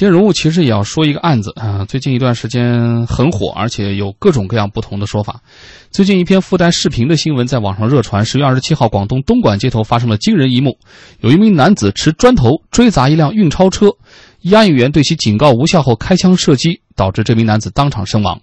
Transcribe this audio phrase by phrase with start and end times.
[0.00, 5.42] 今天人物其实也要说一个案子啊，最近一段时间很火，而且有各种各样不同的说法。
[5.90, 8.24] 最近一篇附带视频的新闻在网上热传。
[8.24, 10.78] 十月二十七号，广东东莞街头发生了惊人一幕，
[11.20, 13.88] 有一名男子持砖头追砸一辆运钞车，
[14.44, 18.40] 押运员对其警告无效后开枪射击，导致这名男子当场身亡。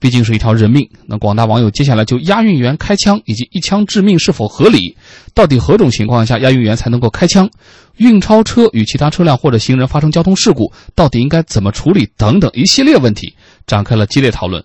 [0.00, 4.96] 毕竟是一条人命，那广大网友接下来就押运员开枪以及一枪致命是否合理，
[5.34, 7.50] 到底何种情况下押运员才能够开枪，
[7.96, 13.34] 运钞车与其他车辆或者行人发生交通事故，到底应该怎么处理等等一系列问题，
[13.66, 14.62] 展开了激烈讨论。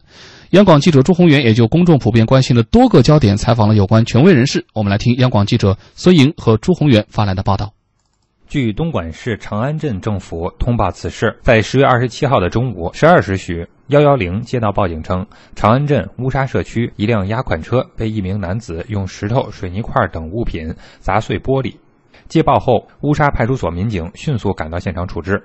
[0.52, 7.74] 央广记者朱宏元也就公众普遍关心的多个焦点采访了有关权威人士，我们来听央广记者孙莹和朱宏元发来的报道。
[8.54, 13.68] 据东莞市长安镇政府通报此事，在十月二十七号的中午十二时许。
[13.88, 15.26] 幺幺零接到报警称，
[15.56, 21.78] 长安镇乌沙社区一辆押款车被一名男子用石头、水泥块等物品砸碎玻璃。
[22.28, 25.44] 接报后，乌沙派出所民警迅速赶到现场处置。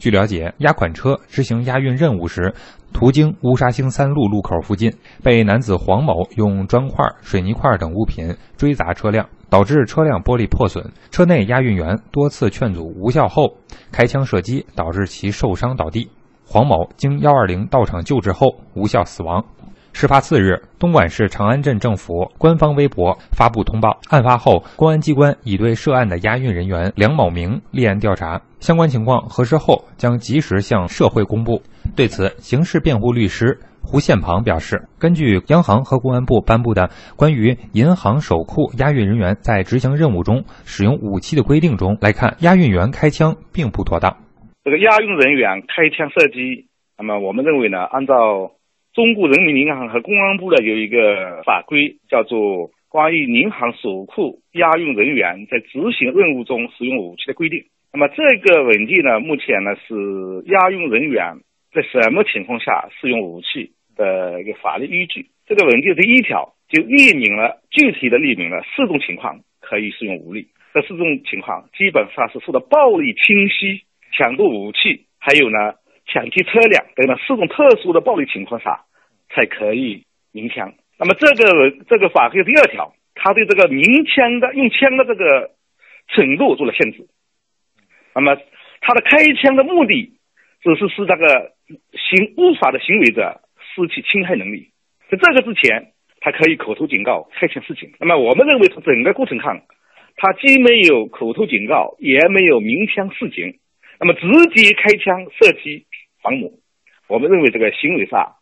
[0.00, 2.52] 据了解，押款车执行押运任务时，
[2.92, 10.92] 途经乌沙星三路路口附近，被男子黄某用砖块、水泥块等物品追砸车辆，导致车辆玻璃破损。
[11.10, 13.56] 车内押运员多次劝阻无效后，
[13.90, 16.10] 开枪射击，导致其受伤倒地。
[16.46, 19.44] 黄某经幺二零到场救治后无效死亡。
[19.92, 31.60] 事发次日，东莞市长安镇政府官方微博发布通报：案发后，公安机关已对涉案的押运人员梁某明立案调查，相关情况核实后将及时向社会公布。
[31.96, 33.58] 对此，刑事辩护律师
[33.88, 44.18] 胡宪鹏表示，根据央行和公安部颁布的关于银行首库押运人员在执行任务中使用武器的规定中来看，押运员开枪并不妥当。
[44.62, 48.52] 这个押运人员开枪射击，那么我们认为呢，按照
[48.92, 52.38] 中国人民银行和公安部的有一个法规，叫做
[52.90, 57.60] 《关于银行守库押运人员在执行任务中使用武器的规定》。
[57.90, 59.96] 那么这个文件呢，目前呢是
[60.44, 61.40] 押运人员
[61.72, 65.26] 在什么情况下使用武器的一个法律依据。
[65.44, 70.48] 这个文件第一条就列明了具体的列明了四种情况可以使用武力。
[70.72, 73.84] 这四种情况基本上是受到暴力侵袭。
[74.10, 75.74] 抢夺武器，还有呢，
[76.06, 78.80] 抢劫车辆等等四种特殊的暴力情况下，
[79.28, 80.72] 才可以鸣枪。
[80.98, 85.50] 那么这个这个法规第二条，它对这个鸣枪的用枪的这个
[86.08, 87.06] 程度做了限制。
[88.14, 88.34] 那么
[88.80, 90.14] 他的开枪的目的，
[90.62, 91.52] 只是使那个
[91.92, 93.42] 行违法的行为者
[93.86, 94.70] 失去侵害能力。
[95.10, 97.92] 在这个之前，他可以口头警告、开枪示警。
[98.00, 99.62] 那么我们认为从整个过程看，
[100.16, 103.58] 他既没有口头警告，也没有鸣枪示警。
[104.00, 105.86] 那么直接开枪射击
[106.22, 106.60] 房母，
[107.08, 108.34] 我们认为这个行为上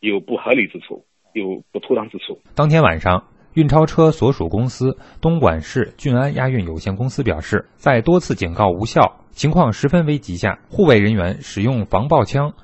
[0.00, 2.40] 有不合理之处，有不妥当之处。
[2.54, 12.54] 当天晚上，运钞车所属公司东莞市骏安押运有限公司表示，在多次警告无效、情况十分危急下，护卫人员使用防爆枪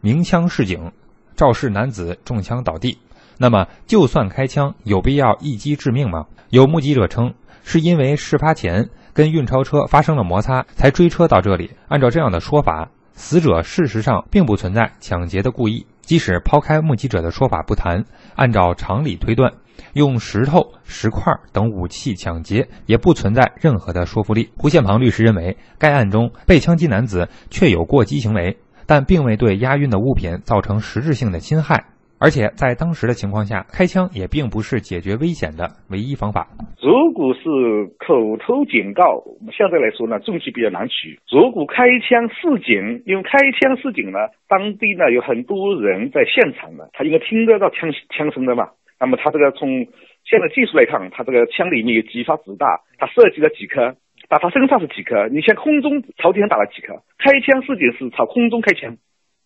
[0.00, 0.92] 鸣枪示警，
[1.40, 2.98] 肇事男子中枪倒地。
[3.38, 6.26] 那么，就算开枪，有必要一击致命吗？
[6.50, 7.32] 有目击者称，
[7.64, 8.90] 是因为事发前。
[9.14, 11.70] 跟运钞车发生了摩擦，才追车到这里。
[11.88, 15.86] 按照这样的说法，死者事实上并不存在抢劫的故意。
[16.02, 19.50] 即使抛开目击者的说法不谈，按照常理推断，
[19.94, 24.50] 用石头、石块等武器抢劫也不存在任何的说服力。
[24.58, 28.58] 胡宪鹏律师认为，该案中被枪击男子确有过激行为，
[28.90, 31.84] 但并未对押运的物品造成实质性的侵害。
[32.18, 36.48] 而且在当时的情况下，开枪也并不是解决危险的唯一方法。
[36.82, 37.46] 如果是
[38.02, 39.22] 口头警告，
[39.56, 41.16] 相对来说呢，证据比较难取。
[41.30, 44.18] 如果开枪示警，因为开枪示警呢，
[44.50, 48.74] 当地呢有很多人在现场呢，他应该听得到枪枪声的嘛。
[48.98, 49.86] 那么他这个从
[50.26, 52.68] 现在技术来看，他这个枪里面有几发子弹，
[52.98, 53.94] 他射击了几颗，
[54.30, 55.28] 打他身上是几颗？
[55.28, 56.94] 你像空中朝天打了几颗？
[57.18, 58.96] 开枪示警是朝空中开枪。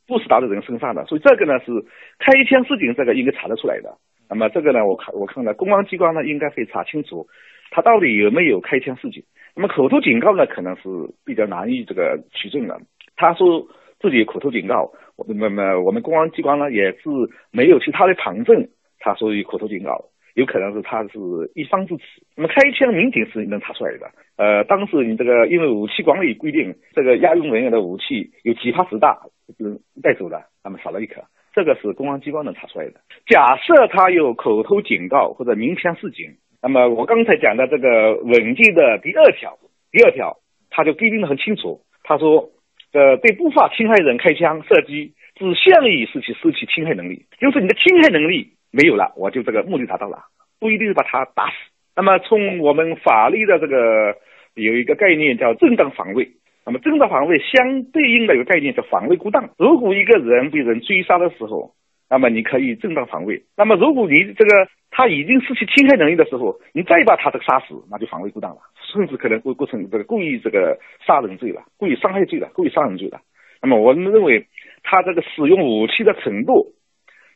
[0.07, 1.73] 不是打在人身上的，所以这个呢是
[2.19, 3.97] 开枪示警，这个应该查得出来的。
[4.29, 7.27] 那么这个呢，我看我看呢，公安机关呢应该会查清楚，
[7.71, 9.25] 他到底有没有开枪示警。
[9.57, 10.83] 那么口头警告呢，可能是
[11.25, 12.79] 比较难以这个取证的。
[13.17, 13.67] 他说
[13.99, 14.93] 自己口头警告，
[15.27, 17.09] 那么我们公安机关呢也是
[17.51, 18.69] 没有其他的旁证，
[18.99, 20.05] 他说有口头警告。
[20.35, 21.19] 有可能是他是
[21.55, 22.03] 一方之词。
[22.37, 24.11] 那么开枪，民警是能查出来的。
[24.37, 29.17] 呃，当时你这个因为武器管理规定，这个押运人员的武器有几发子弹
[29.57, 31.23] 是带走的，那么少了一颗，
[31.55, 32.95] 这个是公安机关能查出来的。
[33.27, 39.57] 假设他有口头警告或者鸣枪示警，那么我刚才讲的这个文件的第二条，
[39.93, 40.37] 第二条
[40.71, 42.51] 他就规定的很清楚，他说，
[42.93, 48.53] 呃，对不法侵害人开枪射击，只限于使其失去侵害能力，就是你的侵害能力。
[48.71, 50.25] 没有了，我就这个目的达到了，
[50.59, 51.55] 不一定是把他打死。
[51.95, 54.17] 那么从我们法律的这个
[54.55, 56.29] 有一个概念叫正当防卫，
[56.67, 59.51] 那么正当防卫相对应的一个概念叫防卫过当。
[59.59, 61.73] 如果一个人被人追杀的时候，
[62.11, 63.45] 那么你可以正当防卫。
[63.57, 68.59] 那么如果你这个他已经失去侵害能力的时候，你再把他这个杀死，那就防卫过当了，
[68.93, 70.77] 甚至可能会构成这个故意这个
[71.07, 73.21] 杀人罪了，故意伤害罪了，故意杀人罪了。
[73.63, 74.45] 那么我们认为
[74.85, 76.75] 他这个使用武器的程度，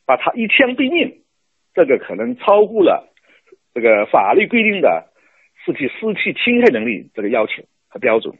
[0.07, 1.23] 把他一枪毙命，
[1.75, 3.13] 这个可能超过了
[3.75, 5.11] 这个法律规定的
[5.65, 8.39] 失去失去侵害能力这个要求和标准。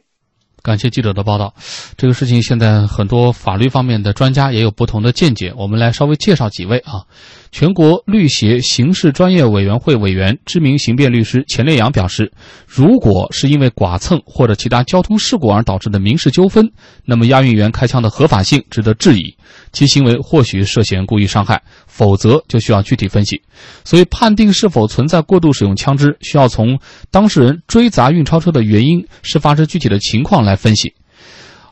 [0.61, 1.53] 感谢记者的报道。
[1.97, 7.03] 这个事情现在很多法律方面的专家也有不同的见解，我们来稍微介绍几位啊。
[7.51, 12.31] 全国律协刑事专业委员会委员、知名刑辩律师钱烈阳表示，
[12.67, 16.71] 如果是因为剐蹭或者其他交通事故而导致的民事纠纷，
[17.05, 19.35] 那么押运员开枪的合法性值得质疑，
[19.71, 21.59] 其行为或许涉嫌故意伤害，
[21.89, 23.41] 否则就需要具体分析。
[23.83, 26.79] 所以，判定是否存在过度使用枪支，需要从
[27.11, 30.93] 当事人追砸运钞车的原因、事发时具体的情况来分析。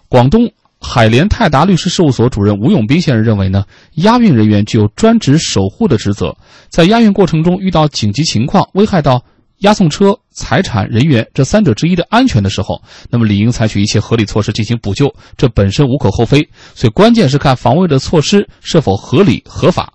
[0.09, 0.51] 广东。
[0.79, 3.63] 海联泰达律师事务所主任吴永斌先生认为呢，
[3.95, 6.37] 押运人员具有专职守护的职责，
[6.69, 9.19] 在押运过程中遇到紧急情况，危害到
[9.61, 12.79] 押送车、财产、人员这三者之一的安全的时候，
[13.09, 16.47] 那么理应采取一切合理措施进行补救，这本身无可厚非。
[16.75, 19.91] 所以关键是看防卫的措施是否合理合法。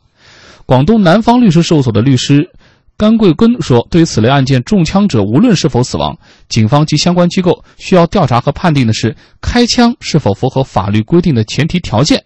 [0.66, 2.50] 广东南方律师事务所的律师。
[2.94, 6.16] 甘桂根说：“对于此类案件，中枪者无论是否死亡，
[6.48, 12.22] 警方及相关机构需要调查和判定的是开枪是否符合法律规定的前提条件。”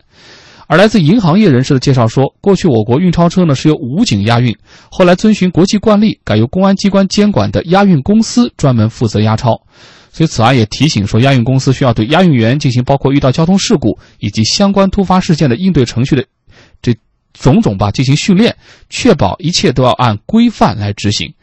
[0.69, 4.55] 而来自银行业人士的介绍说：“过去我国运钞车呢是由武警押运，
[4.91, 9.62] 后来遵循国际惯例，改由公安机关监管的押运公司专门负责押钞。
[10.12, 16.25] 所以此案也提醒说，押运公司需要对押运员进行包括遇到交通事故以及相关突发事件的应对程序的。”
[17.38, 18.56] 种种吧，进行训练，
[18.88, 21.35] 确保一切都要按规范来执行。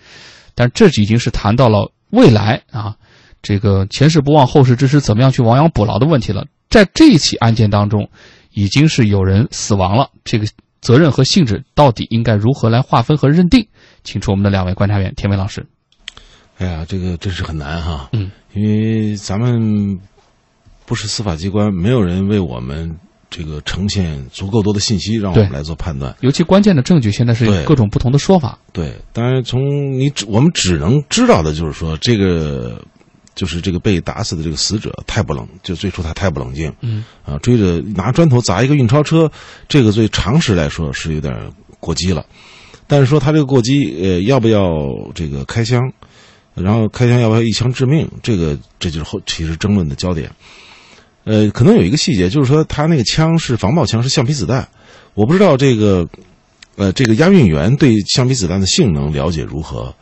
[0.55, 2.95] 但这已经是谈到了未来啊，
[3.41, 6.45] 这个前事不忘后事之师，怎么样去亡羊补牢的问题了。
[6.69, 8.09] 在这一起案件当中，
[8.51, 10.47] 已经是有人死亡了，这个
[10.81, 13.67] 责任和性质到底应该如何来划分和认定？
[14.03, 15.65] 请出我们的两位观察员，田伟老师。
[16.57, 19.99] 哎呀，这个真是很难哈，嗯，因为咱们
[20.85, 22.99] 不是司法机关，没有人为我们。
[23.35, 26.15] 这个呈现足够多的信息，让我们来做判断。
[26.19, 28.59] 尤其关键的证据，现在是有各种不同的说法。
[28.71, 32.79] 对，当然从你只我们只能知道的就是说，这个
[33.33, 36.71] 就是这个被打死的这个死者太不冷，就最初他太不冷静。
[36.81, 39.31] 嗯啊，追着拿砖头砸一个运钞车，
[39.67, 41.35] 这个对常识来说是有点
[41.79, 42.23] 过激了。
[42.85, 44.61] 但是说他这个过激，呃，要不要
[45.15, 45.81] 这个开枪？
[46.53, 48.07] 然后开枪要不要一枪致命？
[48.21, 50.29] 这个这就是后其实争论的焦点。
[51.25, 54.67] 呃，可能有一个细节，就是说他那个枪是防爆枪，是橡皮子弹。
[55.13, 56.05] 我不知道这个，
[56.75, 59.93] 呃，这个押运员对橡皮子弹的性能了解如何？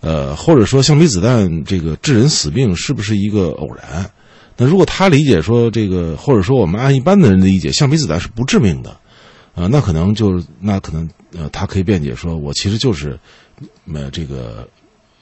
[0.00, 4.10] 呃，或者说橡皮子弹这个致人死命是不是一个偶然？
[4.56, 8.90] 那如果他理解说这个，或者说我们按一般的人的理解，橡皮子弹是不致命的，
[9.54, 13.18] 啊，那可能就那可能呃，他可以辩解说，我其实就是，
[13.94, 14.68] 呃，这个。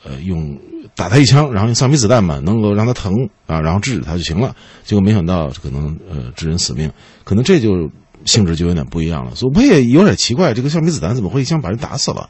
[0.05, 0.59] 呃，用
[0.95, 3.13] 打他一枪，然后用橡皮子弹嘛，能够让他疼
[3.47, 4.55] 啊，然后制止他就行了。
[4.85, 6.91] 结果没想到可能呃致人死命，
[7.25, 7.91] 可能这就
[8.25, 9.35] 性质就有点不一样了。
[9.35, 12.29] 所以我也有点奇怪，这个橡皮子弹怎么会一枪把人打死了？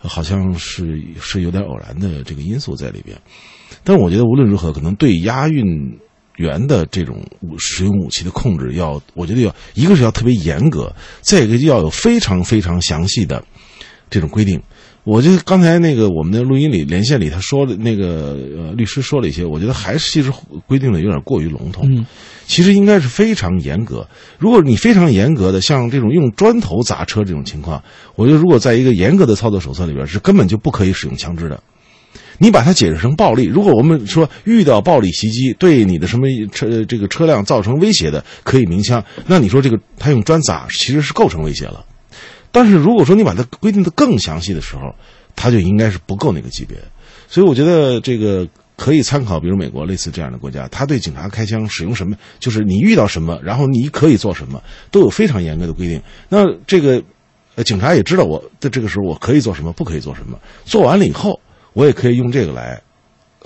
[0.00, 3.16] 好像是是有点偶然的这个因素在里边。
[3.82, 5.64] 但是我觉得无论如何，可能对押运
[6.36, 7.22] 员的这种
[7.58, 13.42] 使用武器的控制，要我觉得要一个是要特别严格，再一个要有非常非常详细的
[14.08, 14.62] 这种规定。
[15.06, 20.32] 我就刚才那个我们的录音里连线里他说的那个呃律师说了一些，我觉得还是其实
[20.66, 21.88] 规定的有点过于笼统。
[21.88, 22.04] 嗯，
[22.44, 24.04] 其实应该是非常严格。
[24.36, 27.80] 如果你非常严格的像这种用砖头砸车这种情况，
[28.16, 31.62] 我觉得如果在一个严格的操作手册里边是根本就不可以使用枪支的。
[32.38, 41.84] 你把它解释成暴力，如果我们说遇到暴力袭击对你的什么车这个车辆造成威胁的可以鸣枪，那你说这个他用砖砸其实是构成威胁了。
[42.56, 44.84] 但是如果说你把它规定的更详细的时候，
[45.34, 46.74] 它就应该是不够那个级别。
[47.28, 48.48] 所以我觉得这个
[48.78, 56.00] 可以参考，比如美国类似这样的国家，他对警察开枪使用什么，就是你遇到什么，然后你可以做什么，都有非常严格的规定。
[56.30, 57.02] 那这个，
[57.56, 60.40] 呃，警察也知道我在这个时候我可以做什么，不可以做什么。
[60.64, 61.38] 做完了以后，
[61.74, 62.80] 我也可以用这个来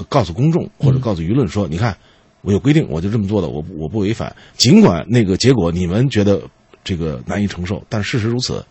[0.09, 1.97] 告诉公众或者告诉舆论说：你看，
[2.43, 4.37] 我有规定，我就这么做的，我我不违反。
[4.57, 6.41] 尽管那个结果你们觉得
[6.85, 8.65] 这个难以承受，但事实如此。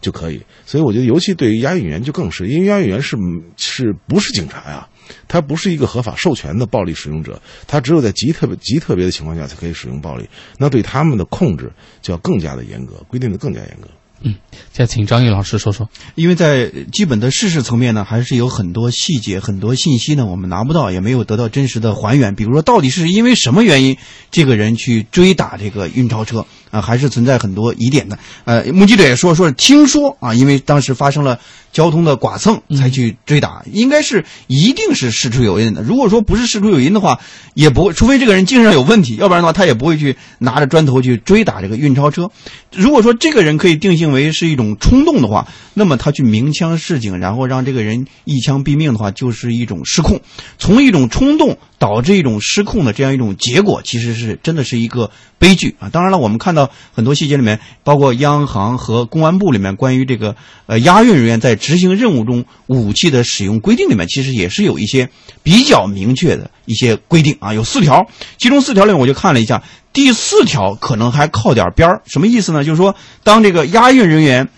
[0.00, 3.16] 就可以，所以我觉得，尤其对于押运员就更是，因为押运员是
[3.56, 4.86] 是不是警察呀？
[5.26, 10.28] 他不是一个合法授权的暴力使用者，他只有在极特别、极特别的情况下才可以使用暴力。
[10.56, 13.88] 那对他们的控制就要更加的严格，规定的更加严格。
[14.22, 14.34] 嗯
[14.70, 15.88] 再请张毅老师说说。
[16.14, 22.34] 因为在基本的事实层面呢，还是有很多细节、很多信息呢，我们拿不到，也没有得到真实的还原。
[22.34, 23.96] 比如说，到底是因为什么原因，
[24.30, 28.18] 这个人去追打这个运钞车啊，还是存在很多疑点的。
[28.44, 31.38] 呃，目击者也说，说听说啊，因为当时发生了
[31.72, 35.82] 交通的剐蹭，才去追打，应该是一定是事出有因的。
[35.82, 37.18] 如果说不是事出有因的话，
[37.54, 42.30] 也不会，除非这个人精神上有问题，要不然的话，他也不会去拿着砖头去追打这个运钞车。
[42.72, 50.20] 如果说这个人可以定性为是一种冲动的话，那么他去鸣枪示警，然后让这个人一枪毙命的话，就是一种失控。
[50.58, 55.88] 从一种冲动导致一种失控的这样一种结果，其实是真的是一个悲剧啊！
[55.88, 56.59] 当然了，我们看到
[56.92, 60.34] 很多细节里面，包括央行和公安部里面关于这个
[60.66, 65.08] 呃押运人员在执行任务中武器的使用规定里面，其实也是有一些
[65.42, 68.06] 比较明确的一些规定啊，有四条，
[68.38, 69.62] 其中四条里面我就看了一下。
[69.92, 72.62] 第四条可能还靠点边儿，什么意思呢？
[72.62, 74.48] 就是说，当这个押运人员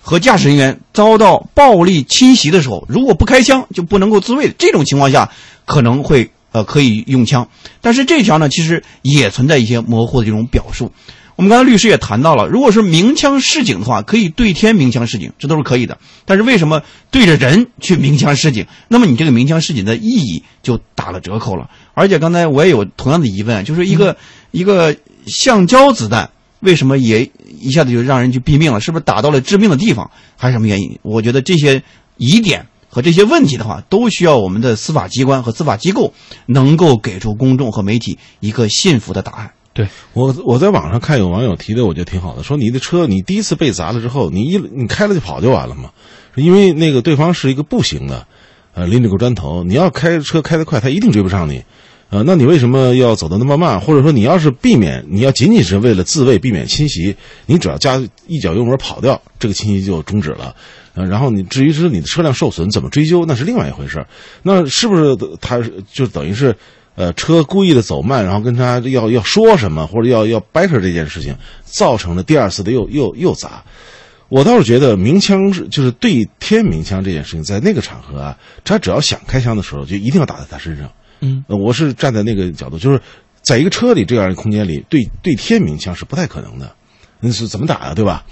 [0.00, 5.30] 和驾驶人员遭到暴力侵袭的时候，如果不开枪就不能够自卫，这种情况下
[5.66, 7.46] 可能会呃可以用枪。
[7.82, 10.90] 但是这条呢，其实也存在一些模糊的这种表述。
[11.38, 15.96] 我们刚才律师也谈到了，如果是鸣枪示警的话，可以对天鸣枪示警，这都是可以的。
[16.24, 18.66] 但是为什么对着人去鸣枪示警？
[18.88, 21.70] 那么你这个鸣枪示警的意义就打了折扣了。
[21.94, 24.16] 而且刚才我也有同样的疑问，就是一个。
[24.50, 26.30] 一个橡胶子弹
[26.60, 27.30] 为什么也
[27.60, 28.80] 一下子就让人去毙命了？
[28.80, 30.98] 是不是打到了致命的地方，还是什么原因？
[31.02, 31.82] 我觉得这些
[32.16, 36.14] 疑点和这些问题的话，都需要我们的司法机关和司法机构
[36.46, 39.50] 能够给出公众和媒体一个信服的答案。
[39.78, 45.92] 对我，我在网上看有网友提的，我觉得挺好的，说你的车你第一次被砸了之后，你一你开了就跑就完了嘛，
[46.34, 48.26] 因为那个对方是一个步行的，
[48.74, 51.62] 呃，拎着个砖头，你要开车开得快，他一定追不上你。
[52.10, 53.80] 呃，那你为什么要走的那么慢？
[53.80, 57.14] 或者说，你要是避免，你要仅仅是为了自卫，避免侵袭，
[57.46, 60.56] 你只要加一脚油门跑掉，这个侵袭就终止了。
[60.94, 64.04] 呃，然后你至于是你的车辆受损，怎么追究，那是另外一回事
[64.42, 65.60] 那是不是他
[65.92, 66.56] 就等于是，
[66.98, 73.62] 呃，车故意的走慢，然后跟他要要说什么，或者要要掰扯这件事情，造成了第二次的又又又砸？
[74.28, 80.90] 我倒是觉得鸣枪是就是对天鸣枪这件事情，在那个场合啊，他只要想开枪的时候，就一定要打在他身上。
[81.20, 83.00] 嗯，我是站在那个角度，就是
[83.42, 86.74] 在一个车里这样一个空间里，对对天鸣枪是不太可能的，
[87.20, 88.26] 那是怎么打呀，对吧？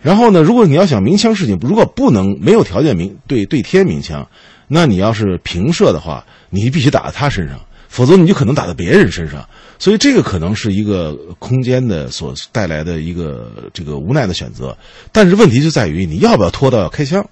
[0.00, 4.28] 然后呢，如果你要想鸣枪事情，如果不能没有条件鸣对对天鸣枪，
[4.68, 9.46] 那你要是平射的话，你必须打在他身上，否则你就可能打到别人身上。
[9.78, 14.76] 所以这个可能是一个空间的所带来的一个这个无奈的选择。
[15.12, 17.24] 但是问题就在于你要不要拖到要开枪？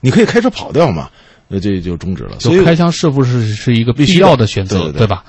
[0.00, 1.08] 你可以开车跑掉嘛？
[1.48, 2.40] 那这就终止了。
[2.40, 5.24] 所以开枪是不是是一个必要的选择，对吧？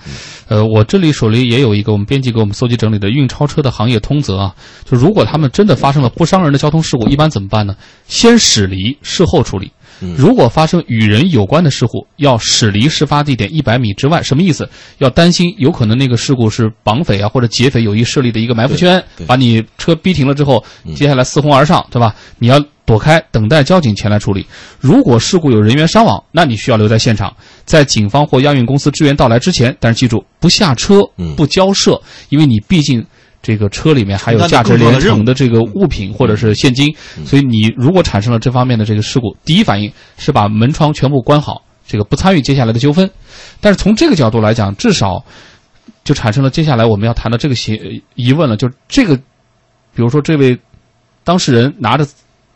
[0.47, 4.55] 呃，我这里手里也有一个我们编辑给我们搜集整理的运钞车的行业通则啊。
[4.83, 7.75] 就如果他们真的发生了不伤人的交通事故，一般怎么办呢？
[8.07, 9.71] 先驶离，事后处理。
[10.15, 14.21] 如果发生与人有关的事故，要驶离事发地点一百米之外。
[14.21, 14.67] 什么意思？
[14.97, 20.63] 要担心有可能那个事故是绑匪啊或者劫匪有意设立的一个埋伏圈，把你车逼停了之后，
[20.95, 22.15] 接下来四哄而上，对吧？
[22.39, 22.63] 你要。
[22.87, 24.45] 躲开，等待交警前来处理。
[24.79, 27.35] 如果事故有人员伤亡，那你需要留在现场，
[27.65, 29.75] 在警方或押运公司支援到来之前。
[29.77, 31.01] 但是记住，不下车，
[31.35, 33.05] 不交涉，因为你毕竟
[33.47, 43.09] 这个车里面还有价值连城的这个物品或者是现金，所以你如果产生了这方面的这个事故，第一反应是把门窗全部关好，这个不参与接下来的纠纷。
[43.61, 45.23] 但是从这个角度来讲，至少
[46.03, 49.21] 就产生了接下来我们要谈的这个疑疑问了，就这个，比
[50.01, 50.59] 如说这位
[51.23, 52.05] 当事人拿着。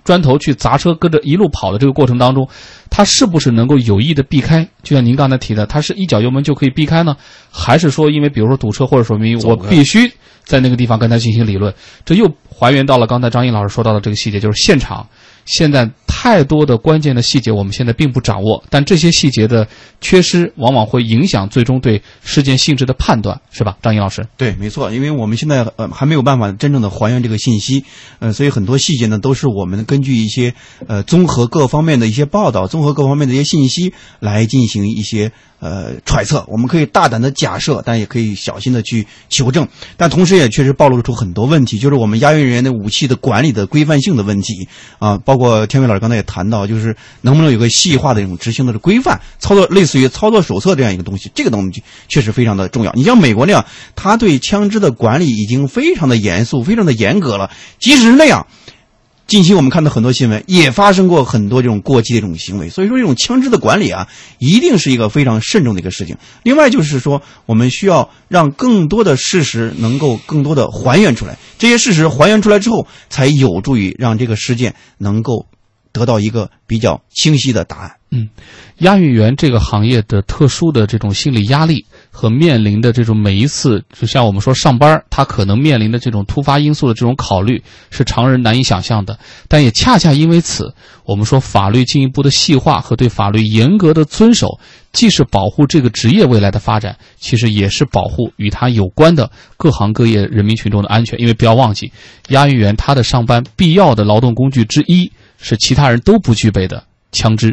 [0.03, 2.47] 砖头去砸车，跟着一路跑的这个过程当中，
[2.89, 4.67] 他是不是能够有意的避开？
[4.83, 7.15] 就像您刚才提的，他是一脚油门就可以避开呢，
[7.51, 10.11] 还是说因为比如说堵车或者说明我必须
[10.43, 11.73] 在那个地方跟他进行理论？
[12.03, 15.07] 这又还原到了刚才张毅老师说到的这个细节，就是现场。
[15.45, 19.67] 现在太多的关键的细节，我们现在并不掌握，但这些细节的
[19.99, 24.25] 缺失，往往会影响最终对事件性质的判断，是吧，张毅老师？
[24.37, 27.83] 对，没错，因为我们现在呃还没有办法真正的还原这个信息，
[28.19, 30.53] 呃，所以很多细节呢都是我们根据一些
[30.87, 35.31] 呃综合各方面的一些报道，综合各方面的一些信息来进行一些。
[35.61, 52.91] 呃，揣测我们可以大胆的假设，但也可以小心的去求证，但同时也确实暴露出很多问题，就是我们押运人员的武器的管理的规范性的问题啊，包括天伟老师刚才也谈到，就是能不能有个细化的一种执行的规范操作，类似于操作手册这样一个东西，这个东西确实非常的重要。
[52.93, 53.63] 你像美国那样，
[53.95, 58.47] 他对枪支的管理已经非常的严肃，非常的严格了，即使是那样。
[59.31, 62.67] 近期我们看到很多新闻，也发生过很多这种过激的这种行为。
[62.67, 64.09] 所以说，这种枪支的管理啊，
[64.39, 66.17] 一定是一个非常慎重的一个事情。
[66.43, 75.45] 另外就是说，我们需要让更多的事实能够更多的还原出来，这些事实还原出来之后，才有助于让这个事件能够
[75.93, 77.91] 得到一个比较清晰的答案。
[78.11, 78.27] 嗯，
[78.79, 89.17] 押运员这个行业的特殊的这种心理压力和面临的这种每一次，就像我们说上班，他可能面临的这种突发因素的这种考虑，是常人难以想象的。
[89.47, 90.75] 但也恰恰因为此，
[91.05, 94.59] 我们说法律进一步的细化和对法律严格的遵守，
[94.91, 101.19] 既是保护这个职业未来的发展，其实也是保护与他有关的各行各业人民群众的安全。
[101.19, 101.91] 因为不要忘记，
[102.27, 107.49] 押运员他的上班必要的劳动工具之一是其他人都不具备的枪支。